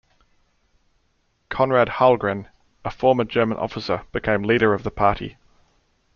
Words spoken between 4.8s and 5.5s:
the party.